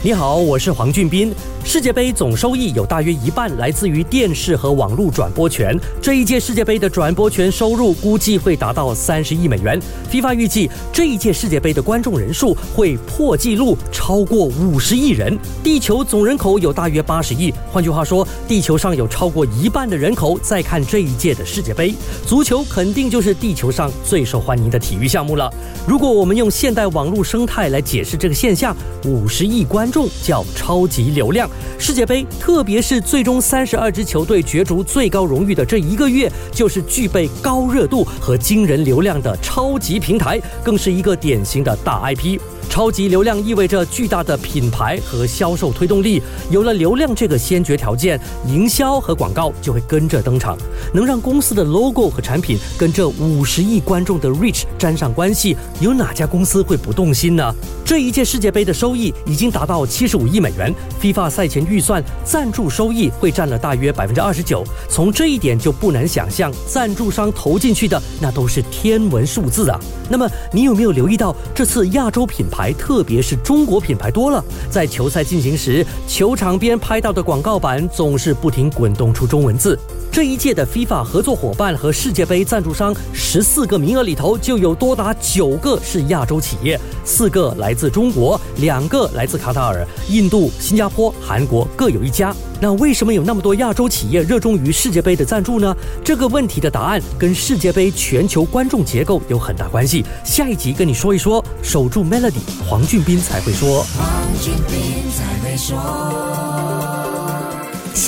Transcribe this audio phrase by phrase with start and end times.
[0.00, 1.34] 你好，我是黄俊斌。
[1.64, 5.76] 世界杯总收益有大约一半来自于电视和网络转播权。
[6.00, 9.78] 这一届世界杯的转播权收入估计会达到三十亿美元。
[10.08, 15.36] FIFA 预计这一届世界杯的观众人数会破纪录，超过五十亿人。
[15.64, 21.92] 地球总人口有大约八十亿，换句话说，地球上有超过一半的人口在看这一届的世界杯。
[22.24, 25.52] 足球肯定就是地球上最受欢迎的体育项目了。
[25.88, 31.48] 如果我们用现代网络生态来解释这个现象，五十亿观众叫超级流量。
[31.78, 42.38] 世界杯，特别是最终三十二支球队角逐最高荣誉的这一个月，就是具备高热度和惊人流量的超级平台，更是一个典型的大 IP。
[42.68, 50.56] 超级流量意味着巨大的品牌和销售推动力，有了流量这个先决条件，营销和广告就会跟着登场。
[50.92, 57.52] 能让公司的 logo 和产品跟这五十亿观众的 reach 沾上关系，有哪家公司会不动心呢？
[57.86, 64.64] 这一届世界杯的收益已经达到到七十五亿美元，FIFA 赛前预算赞助收益会占了大约百分之二十九。
[64.88, 69.78] 从这一点就不难想象，赞助商投进去的那都是天文数字啊。
[70.10, 72.72] 那么你有没有留意到这次亚洲品牌？
[72.72, 79.78] 特别是中国品牌多了，在球赛进行时，球场边拍到的广告板总是不停滚动出中文字。
[80.18, 92.34] 这一届的 FIFA 合作伙伴和世界杯赞助商十四个名额里头，就有多达九个是亚洲企业，四个来自中国，两个来自卡塔尔、印度、新加坡、韩国各有一家。
[92.60, 95.72] 那为什么有那么多亚洲企业热衷于世界杯的赞助呢？
[96.04, 100.04] 这个问题的答案跟世界杯全球观众结构有很大关系。
[100.24, 103.86] 下一集跟你说一说，守住 Melody，黄俊斌才会说。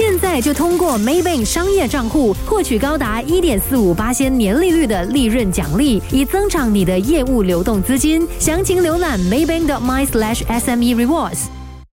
[0.01, 8.27] 现在就通过 Maybank 商业账户获取高达一点四五八千年利率的利润奖励，以增长你的业务流动资金。
[8.39, 11.60] 详情浏览 Maybank.my/sme rewards。